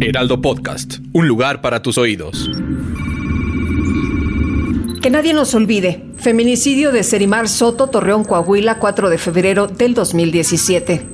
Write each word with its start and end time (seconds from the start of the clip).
Heraldo 0.00 0.40
Podcast. 0.40 0.98
Un 1.12 1.28
lugar 1.28 1.60
para 1.60 1.82
tus 1.82 1.98
oídos. 1.98 2.50
Que 5.02 5.10
nadie 5.10 5.34
nos 5.34 5.54
olvide. 5.54 6.04
Feminicidio 6.16 6.92
de 6.92 7.02
Serimar 7.02 7.48
Soto, 7.48 7.88
Torreón, 7.88 8.24
Coahuila, 8.24 8.78
4 8.78 9.10
de 9.10 9.18
febrero 9.18 9.66
del 9.66 9.94
2017. 9.94 11.06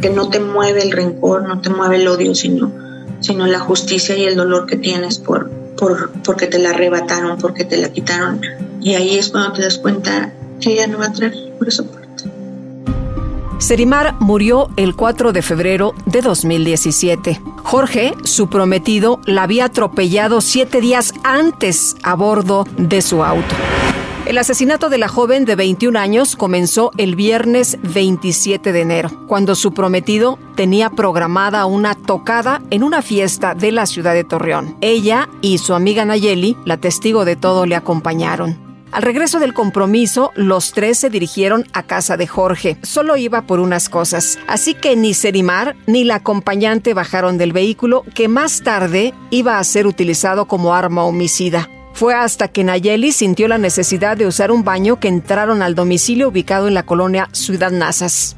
Que 0.00 0.10
no 0.10 0.28
te 0.28 0.40
mueve 0.40 0.82
el 0.82 0.92
rencor, 0.92 1.48
no 1.48 1.60
te 1.60 1.70
mueve 1.70 1.96
el 1.96 2.08
odio, 2.08 2.34
sino, 2.34 2.72
sino 3.20 3.46
la 3.46 3.58
justicia 3.60 4.16
y 4.16 4.24
el 4.24 4.36
dolor 4.36 4.66
que 4.66 4.76
tienes 4.76 5.18
por, 5.18 5.50
por, 5.76 6.10
porque 6.24 6.46
te 6.46 6.58
la 6.58 6.70
arrebataron, 6.70 7.38
porque 7.38 7.64
te 7.64 7.76
la 7.76 7.92
quitaron. 7.92 8.40
Y 8.80 8.94
ahí 8.94 9.16
es 9.16 9.30
cuando 9.30 9.54
te 9.54 9.62
das 9.62 9.78
cuenta 9.78 10.32
que 10.60 10.74
ella 10.74 10.86
no 10.86 10.98
va 10.98 11.06
a 11.06 11.12
traer 11.12 11.34
por 11.58 11.68
eso. 11.68 11.86
Serimar 13.58 14.16
murió 14.20 14.68
el 14.76 14.94
4 14.94 15.32
de 15.32 15.40
febrero 15.40 15.94
de 16.06 16.20
2017. 16.20 17.40
Jorge, 17.62 18.14
su 18.24 18.48
prometido, 18.48 19.20
la 19.24 19.44
había 19.44 19.66
atropellado 19.66 20.40
siete 20.40 20.80
días 20.80 21.14
antes 21.22 21.96
a 22.02 22.14
bordo 22.14 22.66
de 22.76 23.00
su 23.00 23.22
auto. 23.24 23.54
El 24.26 24.38
asesinato 24.38 24.88
de 24.88 24.96
la 24.96 25.08
joven 25.08 25.44
de 25.44 25.54
21 25.54 25.98
años 25.98 26.34
comenzó 26.34 26.90
el 26.96 27.14
viernes 27.14 27.78
27 27.82 28.72
de 28.72 28.80
enero, 28.80 29.10
cuando 29.26 29.54
su 29.54 29.74
prometido 29.74 30.38
tenía 30.54 30.88
programada 30.88 31.66
una 31.66 31.94
tocada 31.94 32.62
en 32.70 32.82
una 32.84 33.02
fiesta 33.02 33.54
de 33.54 33.70
la 33.70 33.84
ciudad 33.84 34.14
de 34.14 34.24
Torreón. 34.24 34.76
Ella 34.80 35.28
y 35.42 35.58
su 35.58 35.74
amiga 35.74 36.06
Nayeli, 36.06 36.56
la 36.64 36.78
testigo 36.78 37.26
de 37.26 37.36
todo, 37.36 37.66
le 37.66 37.76
acompañaron. 37.76 38.63
Al 38.94 39.02
regreso 39.02 39.40
del 39.40 39.54
compromiso, 39.54 40.30
los 40.36 40.70
tres 40.70 41.00
se 41.00 41.10
dirigieron 41.10 41.66
a 41.72 41.82
casa 41.82 42.16
de 42.16 42.28
Jorge. 42.28 42.78
Solo 42.82 43.16
iba 43.16 43.42
por 43.42 43.58
unas 43.58 43.88
cosas, 43.88 44.38
así 44.46 44.74
que 44.74 44.94
ni 44.94 45.14
Serimar 45.14 45.74
ni 45.88 46.04
la 46.04 46.14
acompañante 46.14 46.94
bajaron 46.94 47.36
del 47.36 47.52
vehículo 47.52 48.04
que 48.14 48.28
más 48.28 48.62
tarde 48.62 49.12
iba 49.30 49.58
a 49.58 49.64
ser 49.64 49.88
utilizado 49.88 50.44
como 50.44 50.76
arma 50.76 51.02
homicida. 51.02 51.68
Fue 51.92 52.14
hasta 52.14 52.46
que 52.46 52.62
Nayeli 52.62 53.10
sintió 53.10 53.48
la 53.48 53.58
necesidad 53.58 54.16
de 54.16 54.28
usar 54.28 54.52
un 54.52 54.62
baño 54.62 55.00
que 55.00 55.08
entraron 55.08 55.60
al 55.60 55.74
domicilio 55.74 56.28
ubicado 56.28 56.68
en 56.68 56.74
la 56.74 56.86
colonia 56.86 57.28
Ciudad 57.32 57.72
Nazas. 57.72 58.36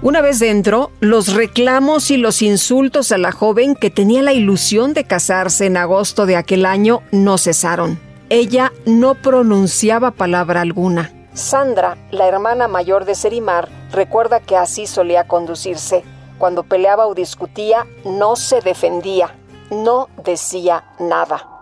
Una 0.00 0.22
vez 0.22 0.38
dentro, 0.38 0.92
los 1.00 1.34
reclamos 1.34 2.10
y 2.10 2.16
los 2.16 2.40
insultos 2.40 3.12
a 3.12 3.18
la 3.18 3.32
joven 3.32 3.74
que 3.74 3.90
tenía 3.90 4.22
la 4.22 4.32
ilusión 4.32 4.94
de 4.94 5.04
casarse 5.04 5.66
en 5.66 5.76
agosto 5.76 6.24
de 6.24 6.36
aquel 6.36 6.64
año 6.64 7.02
no 7.12 7.36
cesaron. 7.36 8.09
Ella 8.32 8.72
no 8.86 9.16
pronunciaba 9.16 10.12
palabra 10.12 10.60
alguna. 10.60 11.10
Sandra, 11.34 11.98
la 12.12 12.28
hermana 12.28 12.68
mayor 12.68 13.04
de 13.04 13.16
Serimar, 13.16 13.68
recuerda 13.90 14.38
que 14.38 14.56
así 14.56 14.86
solía 14.86 15.26
conducirse. 15.26 16.04
Cuando 16.38 16.62
peleaba 16.62 17.08
o 17.08 17.14
discutía, 17.14 17.88
no 18.04 18.36
se 18.36 18.60
defendía, 18.60 19.34
no 19.72 20.08
decía 20.22 20.84
nada. 21.00 21.59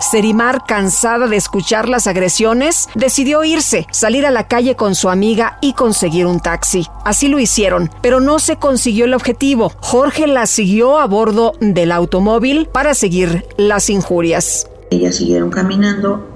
Serimar, 0.00 0.64
cansada 0.66 1.28
de 1.28 1.36
escuchar 1.36 1.88
las 1.88 2.06
agresiones, 2.06 2.88
decidió 2.94 3.44
irse, 3.44 3.86
salir 3.90 4.26
a 4.26 4.30
la 4.30 4.48
calle 4.48 4.76
con 4.76 4.94
su 4.94 5.08
amiga 5.08 5.58
y 5.60 5.72
conseguir 5.72 6.26
un 6.26 6.40
taxi. 6.40 6.86
Así 7.04 7.28
lo 7.28 7.38
hicieron, 7.38 7.90
pero 8.02 8.20
no 8.20 8.38
se 8.38 8.56
consiguió 8.56 9.04
el 9.04 9.14
objetivo. 9.14 9.72
Jorge 9.80 10.26
la 10.26 10.46
siguió 10.46 10.98
a 10.98 11.06
bordo 11.06 11.52
del 11.60 11.92
automóvil 11.92 12.68
para 12.72 12.94
seguir 12.94 13.44
las 13.56 13.90
injurias. 13.90 14.68
Ellas 14.90 15.16
siguieron 15.16 15.50
caminando. 15.50 16.28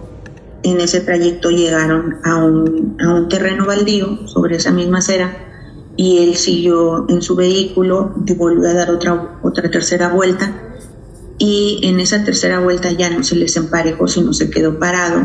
En 0.63 0.81
ese 0.81 1.01
trayecto 1.01 1.51
llegaron 1.51 2.17
a 2.25 2.37
un, 2.37 2.97
a 3.01 3.15
un 3.15 3.29
terreno 3.29 3.67
baldío 3.67 4.27
sobre 4.27 4.57
esa 4.57 4.73
misma 4.73 4.99
acera 4.99 5.37
y 5.97 6.19
él 6.19 6.37
siguió 6.37 7.09
en 7.09 7.23
su 7.23 7.35
vehículo 7.35 8.13
volvió 8.37 8.69
a 8.69 8.75
dar 8.75 8.91
otra, 8.91 9.39
otra 9.43 9.71
tercera 9.71 10.09
vuelta 10.09 10.68
y 11.38 11.81
en 11.84 12.00
esa 12.00 12.25
tercera 12.25 12.59
vuelta 12.59 12.91
ya 12.93 13.10
no 13.10 13.22
se 13.22 13.37
les 13.37 13.56
emparejó, 13.56 14.09
sino 14.09 14.32
se 14.32 14.50
quedó 14.50 14.78
parado, 14.78 15.22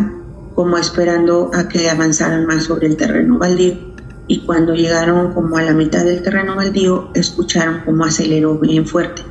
como 0.54 0.78
esperando 0.78 1.50
a 1.54 1.68
que 1.68 1.90
avanzaran 1.90 2.46
más 2.46 2.66
sobre 2.66 2.88
el 2.88 2.98
terreno 2.98 3.40
baldío. 3.40 3.94
Y 4.28 4.46
cuando 4.46 4.76
llegaron 4.76 5.34
como 5.34 5.58
a 5.58 5.64
la 5.64 5.74
mitad 5.74 6.06
del 6.06 6.22
terreno 6.22 6.56
baldío, 6.56 7.10
escucharon 7.16 7.82
como 7.84 8.06
aceleró 8.06 8.60
bien 8.60 8.86
fuerte. 8.86 9.24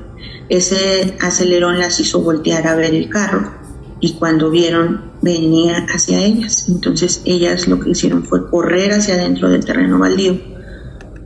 Ese 0.48 1.16
acelerón 1.20 1.78
las 1.78 1.98
hizo 2.00 2.20
voltear 2.20 2.66
a 2.66 2.74
ver 2.74 2.94
el 2.94 3.08
carro 3.08 3.52
y 4.00 4.14
cuando 4.14 4.50
vieron 4.50 5.12
venía 5.22 5.86
hacia 5.88 6.20
ellas. 6.20 6.68
Entonces 6.68 7.22
ellas 7.24 7.68
lo 7.68 7.78
que 7.78 7.90
hicieron 7.90 8.24
fue 8.24 8.50
correr 8.50 8.92
hacia 8.92 9.14
adentro 9.14 9.48
del 9.48 9.64
terreno 9.64 9.98
baldío, 9.98 10.36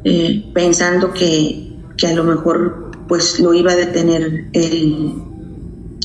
eh, 0.05 0.51
pensando 0.55 1.13
que, 1.13 1.73
que 1.97 2.07
a 2.07 2.15
lo 2.15 2.23
mejor 2.23 2.91
pues 3.09 3.41
lo 3.41 3.55
iba 3.55 3.73
a 3.73 3.77
detener 3.77 4.49
el, 4.53 5.26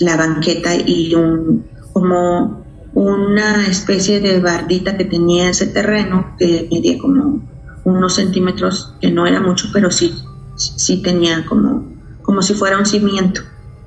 la 0.01 0.17
banqueta 0.17 0.75
y 0.75 1.15
un, 1.15 1.65
como 1.93 2.61
una 2.93 3.67
especie 3.67 4.19
de 4.19 4.39
bardita 4.39 4.97
que 4.97 5.05
tenía 5.05 5.49
ese 5.49 5.67
terreno 5.67 6.35
que 6.37 6.67
medía 6.71 6.97
como 6.97 7.41
unos 7.83 8.15
centímetros, 8.15 8.93
que 8.99 9.11
no 9.11 9.25
era 9.25 9.39
mucho, 9.39 9.69
pero 9.73 9.91
sí, 9.91 10.13
sí 10.55 11.01
tenía 11.01 11.45
como, 11.45 11.87
como 12.21 12.41
si 12.41 12.53
fuera 12.53 12.77
un 12.77 12.85
cimiento. 12.85 13.41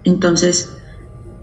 Entonces, 0.04 0.70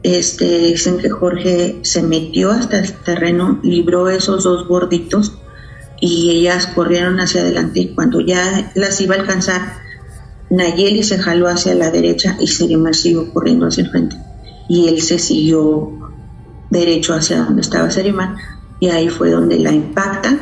este, 0.03 0.59
dicen 0.59 0.97
que 0.97 1.09
Jorge 1.09 1.79
se 1.83 2.01
metió 2.01 2.51
hasta 2.51 2.79
el 2.79 2.91
terreno, 2.93 3.59
libró 3.63 4.09
esos 4.09 4.43
dos 4.43 4.67
gorditos 4.67 5.37
y 5.99 6.31
ellas 6.31 6.67
corrieron 6.67 7.19
hacia 7.19 7.41
adelante 7.41 7.81
y 7.81 7.93
cuando 7.93 8.21
ya 8.21 8.71
las 8.73 8.99
iba 9.01 9.15
a 9.15 9.19
alcanzar, 9.19 9.61
Nayeli 10.49 11.03
se 11.03 11.19
jaló 11.19 11.47
hacia 11.47 11.75
la 11.75 11.91
derecha 11.91 12.35
y 12.39 12.47
Serimar 12.47 12.95
siguió 12.95 13.31
corriendo 13.31 13.67
hacia 13.67 13.83
el 13.83 13.91
frente 13.91 14.17
y 14.71 14.87
él 14.87 15.01
se 15.01 15.19
siguió 15.19 15.91
derecho 16.69 17.13
hacia 17.13 17.43
donde 17.43 17.59
estaba 17.59 17.91
Serimar 17.91 18.37
y 18.79 18.87
ahí 18.87 19.09
fue 19.09 19.29
donde 19.29 19.59
la 19.59 19.73
impacta 19.73 20.39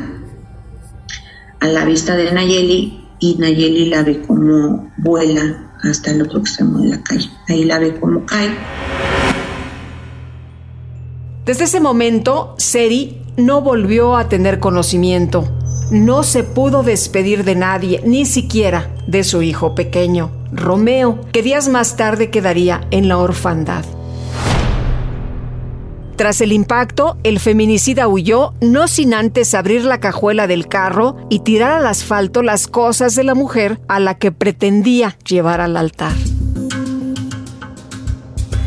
a 1.59 1.67
la 1.67 1.84
vista 1.84 2.16
de 2.16 2.31
Nayeli 2.31 3.07
y 3.19 3.35
Nayeli 3.39 3.85
la 3.88 4.03
ve 4.03 4.22
como 4.22 4.91
vuela 4.97 5.72
hasta 5.81 6.12
el 6.12 6.22
otro 6.22 6.41
extremo 6.41 6.78
de 6.78 6.89
la 6.89 7.01
calle. 7.01 7.28
Ahí 7.47 7.63
la 7.63 7.79
ve 7.79 8.00
como 8.00 8.23
cae. 8.28 8.51
Desde 11.44 11.63
ese 11.63 11.79
momento, 11.79 12.53
Seri 12.59 13.23
no 13.35 13.63
volvió 13.63 14.16
a 14.16 14.29
tener 14.29 14.59
conocimiento. 14.59 15.50
No 15.89 16.22
se 16.22 16.44
pudo 16.44 16.84
despedir 16.84 17.44
de 17.44 17.56
nadie, 17.56 18.03
ni 18.06 18.28
siquiera 18.28 18.95
de 19.07 19.23
su 19.23 19.41
hijo 19.41 19.73
pequeño, 19.73 20.29
Romeo, 20.51 21.19
que 21.31 21.41
días 21.41 21.68
más 21.68 21.95
tarde 21.95 22.29
quedaría 22.29 22.88
en 22.91 23.07
la 23.07 23.18
orfandad. 23.18 23.84
Tras 26.19 26.41
el 26.41 26.52
impacto, 26.52 27.16
el 27.24 27.40
feminicida 27.40 28.09
huyó, 28.09 28.53
no 28.59 28.90
sin 28.90 29.13
antes 29.13 29.53
abrir 29.53 29.85
la 29.85 30.02
cajuela 30.02 30.47
del 30.47 30.68
carro 30.68 31.16
y 31.30 31.39
tirar 31.39 31.71
al 31.71 31.88
asfalto 31.88 32.44
las 32.44 32.68
cosas 32.68 33.16
de 33.16 33.24
la 33.24 33.36
mujer 33.36 33.80
a 33.88 34.01
la 34.01 34.18
que 34.18 34.33
pretendía 34.33 35.18
llevar 35.25 35.62
al 35.62 35.77
altar. 35.77 36.12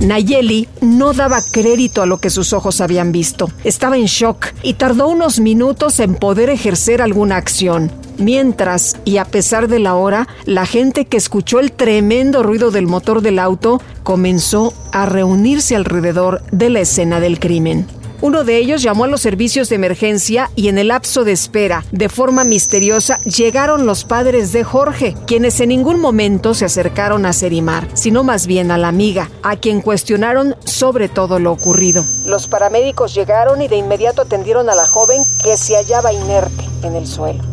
Nayeli 0.00 0.66
no 0.80 1.12
daba 1.12 1.40
crédito 1.52 2.00
a 2.00 2.06
lo 2.06 2.16
que 2.16 2.30
sus 2.30 2.54
ojos 2.54 2.80
habían 2.80 3.12
visto. 3.12 3.50
Estaba 3.64 3.98
en 3.98 4.06
shock 4.06 4.46
y 4.62 4.72
tardó 4.72 5.08
unos 5.08 5.38
minutos 5.38 6.00
en 6.00 6.14
poder 6.14 6.48
ejercer 6.48 7.02
alguna 7.02 7.36
acción. 7.36 7.92
Mientras, 8.18 8.96
y 9.04 9.16
a 9.16 9.24
pesar 9.24 9.68
de 9.68 9.78
la 9.78 9.94
hora, 9.94 10.28
la 10.44 10.66
gente 10.66 11.04
que 11.04 11.16
escuchó 11.16 11.60
el 11.60 11.72
tremendo 11.72 12.42
ruido 12.42 12.70
del 12.70 12.86
motor 12.86 13.22
del 13.22 13.38
auto 13.38 13.80
comenzó 14.02 14.72
a 14.92 15.06
reunirse 15.06 15.76
alrededor 15.76 16.42
de 16.50 16.70
la 16.70 16.80
escena 16.80 17.20
del 17.20 17.40
crimen. 17.40 17.86
Uno 18.22 18.44
de 18.44 18.56
ellos 18.58 18.82
llamó 18.82 19.02
a 19.02 19.08
los 19.08 19.20
servicios 19.20 19.68
de 19.68 19.74
emergencia 19.74 20.48
y 20.54 20.68
en 20.68 20.78
el 20.78 20.88
lapso 20.88 21.24
de 21.24 21.32
espera, 21.32 21.84
de 21.90 22.08
forma 22.08 22.44
misteriosa, 22.44 23.18
llegaron 23.22 23.84
los 23.84 24.04
padres 24.04 24.52
de 24.52 24.62
Jorge, 24.62 25.16
quienes 25.26 25.58
en 25.58 25.70
ningún 25.70 25.98
momento 25.98 26.54
se 26.54 26.64
acercaron 26.64 27.26
a 27.26 27.32
Serimar, 27.32 27.88
sino 27.94 28.22
más 28.22 28.46
bien 28.46 28.70
a 28.70 28.78
la 28.78 28.86
amiga, 28.86 29.28
a 29.42 29.56
quien 29.56 29.80
cuestionaron 29.80 30.54
sobre 30.64 31.08
todo 31.08 31.40
lo 31.40 31.50
ocurrido. 31.50 32.04
Los 32.24 32.46
paramédicos 32.46 33.12
llegaron 33.12 33.60
y 33.60 33.66
de 33.66 33.76
inmediato 33.76 34.22
atendieron 34.22 34.70
a 34.70 34.76
la 34.76 34.86
joven 34.86 35.20
que 35.42 35.56
se 35.56 35.74
hallaba 35.74 36.12
inerte 36.12 36.64
en 36.84 36.94
el 36.94 37.08
suelo 37.08 37.51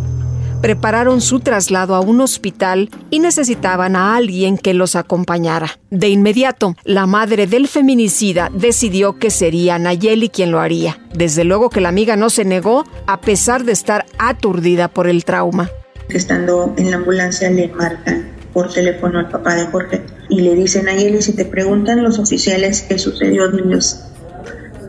prepararon 0.62 1.22
su 1.22 1.40
traslado 1.40 1.96
a 1.96 2.02
un 2.02 2.22
hospital 2.22 2.90
y 3.10 3.20
necesitaban 3.20 3.96
a 3.96 4.16
alguien 4.16 4.58
que 4.58 4.74
los 4.74 4.96
acompañara. 4.96 5.80
De 5.90 6.10
inmediato, 6.10 6.76
la 6.84 7.06
madre 7.06 7.48
del 7.48 7.68
feminicida 7.68 8.50
decidió 8.54 9.18
que 9.18 9.30
sería 9.30 9.80
Nayeli 9.80 10.30
quien 10.30 10.52
lo 10.52 10.60
haría. 10.60 11.00
Desde 11.14 11.44
luego 11.44 11.70
que 11.70 11.82
la 11.82 11.90
amiga 11.90 12.16
no 12.16 12.30
se 12.30 12.46
negó, 12.46 12.84
a 13.08 13.22
pesar 13.22 13.64
de 13.64 13.72
estar 13.72 14.06
aturdida 14.18 14.88
por 14.88 15.08
el 15.08 15.24
trauma. 15.26 15.70
Estando 16.10 16.74
en 16.78 16.92
la 16.92 16.98
ambulancia 16.98 17.50
le 17.50 17.68
marcan 17.70 18.32
por 18.54 18.72
teléfono 18.74 19.20
al 19.20 19.30
papá 19.30 19.56
de 19.56 19.66
Jorge 19.68 20.02
y 20.28 20.42
le 20.42 20.56
dicen 20.56 20.86
Nayeli, 20.86 21.22
si 21.22 21.34
te 21.34 21.46
preguntan 21.46 22.04
los 22.04 22.20
oficiales 22.20 22.82
qué 22.82 22.98
sucedió, 22.98 23.50
niños, 23.52 24.02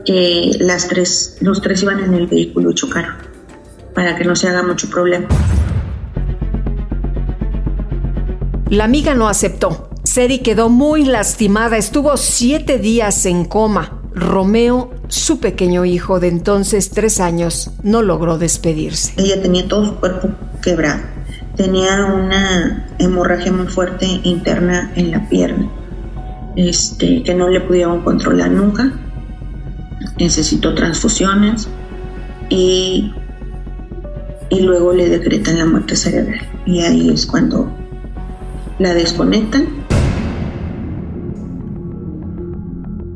que 0.07 0.53
las 0.59 0.89
tres, 0.89 1.37
los 1.41 1.61
tres 1.61 1.83
iban 1.83 2.03
en 2.03 2.15
el 2.15 2.27
vehículo 2.27 2.71
y 2.71 2.75
chocaron 2.75 3.30
para 4.01 4.17
que 4.17 4.25
no 4.25 4.35
se 4.35 4.49
haga 4.49 4.63
mucho 4.63 4.89
problema. 4.89 5.29
La 8.71 8.85
amiga 8.85 9.13
no 9.13 9.29
aceptó. 9.29 9.91
Seri 10.05 10.39
quedó 10.39 10.71
muy 10.71 11.05
lastimada, 11.05 11.77
estuvo 11.77 12.17
siete 12.17 12.79
días 12.79 13.27
en 13.27 13.45
coma. 13.45 14.01
Romeo, 14.15 14.91
su 15.09 15.39
pequeño 15.39 15.85
hijo 15.85 16.19
de 16.19 16.29
entonces 16.29 16.89
tres 16.89 17.21
años, 17.21 17.73
no 17.83 18.01
logró 18.01 18.39
despedirse. 18.39 19.13
Ella 19.19 19.43
tenía 19.43 19.69
todo 19.69 19.85
su 19.85 19.95
cuerpo 19.97 20.31
quebrado. 20.63 21.03
Tenía 21.57 22.07
una 22.07 22.89
hemorragia 22.99 23.53
muy 23.53 23.67
fuerte 23.67 24.07
interna 24.07 24.93
en 24.97 25.11
la 25.11 25.29
pierna, 25.29 25.69
este, 26.57 27.23
que 27.23 27.35
no 27.35 27.51
le 27.51 27.61
pudieron 27.61 28.01
controlar 28.03 28.51
nunca. 28.51 28.95
Necesitó 30.19 30.75
transfusiones 30.75 31.69
y, 32.49 33.13
y 34.51 34.61
luego 34.61 34.93
le 34.93 35.09
decretan 35.09 35.59
la 35.59 35.65
muerte 35.65 35.97
cerebral. 35.97 36.47
Y 36.67 36.83
ahí 36.83 37.11
es 37.11 37.25
cuando 37.25 37.71
la 38.79 38.93
desconectan. 38.93 39.69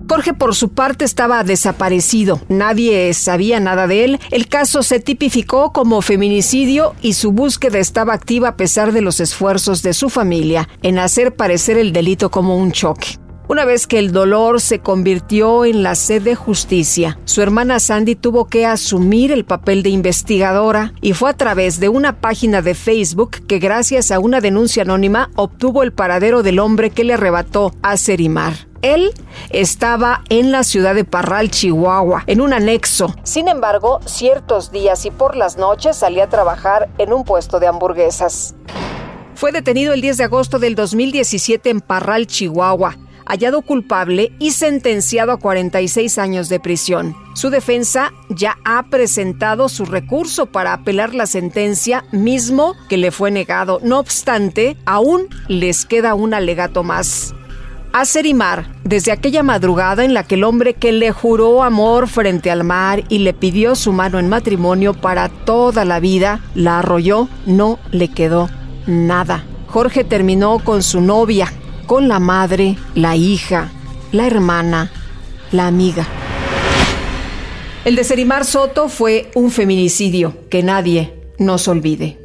Jorge 0.09 0.33
por 0.33 0.55
su 0.55 0.69
parte 0.69 1.05
estaba 1.05 1.43
desaparecido, 1.43 2.41
nadie 2.49 3.13
sabía 3.15 3.59
nada 3.59 3.89
de 3.89 4.05
él, 4.05 4.21
el 4.31 4.47
caso 4.47 4.85
se 4.85 5.01
tipificó 5.01 5.73
como 5.73 6.03
feminicidio 6.03 6.95
y 7.03 7.15
su 7.15 7.33
búsqueda 7.33 7.81
estaba 7.81 8.15
activa 8.15 8.51
a 8.51 8.57
pesar 8.57 8.93
de 8.93 9.01
los 9.01 9.19
esfuerzos 9.19 9.83
de 9.83 9.93
su 9.93 10.11
familia 10.11 10.69
en 10.83 11.01
hacer 11.01 11.35
parecer 11.35 11.79
el 11.79 11.93
delito 11.93 12.31
como 12.31 12.57
un 12.57 12.71
choque. 12.71 13.19
Una 13.47 13.67
vez 13.67 13.87
que 13.87 13.99
el 13.99 14.11
dolor 14.13 14.59
se 14.59 14.79
convirtió 14.79 15.67
en 15.67 15.83
la 15.83 15.97
sed 15.97 16.23
de 16.23 16.35
justicia, 16.35 17.19
su 17.27 17.43
hermana 17.43 17.79
Sandy 17.79 18.15
tuvo 18.15 18.47
que 18.47 18.65
asumir 18.65 19.31
el 19.31 19.45
papel 19.45 19.83
de 19.83 19.91
investigadora 19.91 20.95
y 21.03 21.13
fue 21.13 21.29
a 21.29 21.35
través 21.35 21.79
de 21.79 21.91
una 21.91 22.21
página 22.21 22.63
de 22.63 22.75
Facebook 22.75 23.47
que 23.47 23.59
gracias 23.59 24.11
a 24.11 24.19
una 24.19 24.41
denuncia 24.41 24.83
anónima 24.83 25.31
obtuvo 25.37 25.83
el 25.83 25.93
paradero 25.93 26.43
del 26.43 26.59
hombre 26.59 26.89
que 26.89 27.05
le 27.05 27.13
arrebató 27.13 27.75
a 27.83 27.99
Serimar. 27.99 28.55
Él 28.81 29.13
estaba 29.51 30.23
en 30.31 30.51
la 30.51 30.65
ciudad 30.65 30.95
de 30.95 31.05
Parral, 31.05 31.51
Chihuahua, 31.51 32.25
en 32.27 32.41
un 32.41 32.55
anexo. 32.55 33.15
Sin 33.25 33.49
embargo, 33.49 34.01
ciertos 34.07 34.73
días 34.73 35.05
y 35.05 35.11
por 35.11 35.37
las 35.37 35.59
noches 35.59 35.99
salía 35.99 36.25
a 36.25 36.29
trabajar 36.31 36.89
en 36.97 37.13
un 37.13 37.25
puesto 37.25 37.61
de 37.61 37.67
hamburguesas. 37.67 38.55
Fue 39.35 39.53
detenido 39.53 39.93
el 39.93 40.01
10 40.01 40.17
de 40.17 40.25
agosto 40.25 40.59
del 40.59 40.75
2017 40.77 41.69
en 41.69 41.81
Parral, 41.83 42.27
Chihuahua 42.27 42.97
hallado 43.27 43.63
culpable 43.63 44.33
y 44.39 44.53
sentenciado 44.53 45.33
a 45.33 45.39
46 45.39 46.19
años 46.19 46.49
de 46.49 46.61
prisión. 46.61 47.17
Su 47.35 47.51
defensa 47.51 48.13
ya 48.29 48.59
ha 48.65 48.85
presentado 48.85 49.69
su 49.69 49.85
recurso 49.85 50.47
para 50.47 50.73
apelar 50.73 51.15
la 51.15 51.27
sentencia 51.27 52.05
mismo 52.13 52.75
que 52.89 52.97
le 52.97 53.11
fue 53.11 53.31
negado. 53.31 53.81
No 53.83 53.99
obstante, 53.99 54.77
aún 54.85 55.29
les 55.49 55.85
queda 55.85 56.15
un 56.15 56.35
alegato 56.35 56.83
más. 56.83 57.35
A 57.93 58.07
Serimar, 58.07 58.67
desde 58.83 59.13
aquella 59.13 59.45
madrugada 59.45 60.05
en 60.05 60.15
la 60.15 60.25
que 60.25 60.35
el 60.35 60.43
hombre 60.43 60.75
que 60.75 60.91
le 60.91 61.13
juró 61.13 61.63
amor 61.63 62.09
frente 62.09 62.51
al 62.51 62.65
mar 62.65 63.05
y 63.09 63.19
le 63.19 63.35
pidió 63.35 63.77
su 63.77 63.93
mano 63.93 64.19
en 64.19 64.29
matrimonio 64.29 64.95
para 64.95 65.29
toda 65.29 65.85
la 65.85 66.01
vida, 66.01 66.41
la 66.57 66.81
arrolló, 66.81 67.29
no 67.47 67.79
le 67.93 68.09
quedó 68.09 68.51
nada. 68.89 69.45
Jorge 69.69 70.03
terminó 70.03 70.59
con 70.59 70.83
su 70.83 71.01
novia, 71.01 71.53
con 71.87 72.09
la 72.09 72.19
madre, 72.19 72.77
la 72.95 73.17
hija, 73.17 73.71
la 74.13 74.27
hermana, 74.27 74.91
la 75.53 75.67
amiga. 75.67 76.07
El 77.85 77.97
de 77.97 78.05
Serimar 78.05 78.45
Soto 78.45 78.89
fue 78.89 79.31
un 79.35 79.51
feminicidio 79.51 80.35
que 80.49 80.63
nadie 80.63 81.13
nos 81.39 81.69
olvide. 81.69 82.19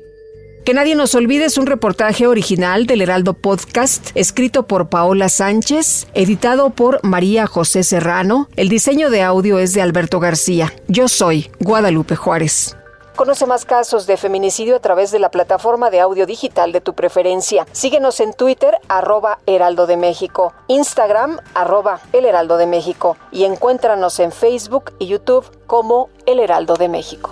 Que 0.65 0.73
nadie 0.73 0.95
nos 0.95 1.15
olvide 1.15 1.45
es 1.45 1.57
un 1.57 1.65
reportaje 1.65 2.27
original 2.27 2.85
del 2.85 3.01
Heraldo 3.01 3.33
Podcast, 3.33 4.11
escrito 4.15 4.67
por 4.67 4.89
Paola 4.89 5.27
Sánchez, 5.27 6.07
editado 6.13 6.69
por 6.69 7.03
María 7.03 7.47
José 7.47 7.83
Serrano. 7.83 8.49
El 8.55 8.69
diseño 8.69 9.09
de 9.09 9.23
audio 9.23 9.59
es 9.59 9.73
de 9.73 9.81
Alberto 9.81 10.19
García. 10.19 10.73
Yo 10.87 11.07
soy 11.07 11.49
Guadalupe 11.59 12.15
Juárez. 12.15 12.78
Conoce 13.19 13.45
más 13.45 13.65
casos 13.65 14.07
de 14.07 14.15
feminicidio 14.15 14.77
a 14.77 14.79
través 14.79 15.11
de 15.11 15.19
la 15.19 15.29
plataforma 15.29 15.89
de 15.89 15.99
audio 15.99 16.25
digital 16.25 16.71
de 16.71 16.79
tu 16.79 16.93
preferencia. 16.93 17.67
Síguenos 17.73 18.21
en 18.21 18.33
Twitter, 18.33 18.77
arroba 18.87 19.39
Heraldo 19.45 19.87
de 19.87 19.97
México, 19.97 20.53
Instagram, 20.69 21.37
arroba 21.53 21.99
El 22.13 22.23
Heraldo 22.23 22.55
de 22.55 22.65
México 22.65 23.17
y 23.33 23.43
encuéntranos 23.43 24.21
en 24.21 24.31
Facebook 24.31 24.93
y 24.99 25.07
YouTube 25.07 25.45
como 25.67 26.07
El 26.25 26.39
Heraldo 26.39 26.75
de 26.75 26.87
México. 26.87 27.31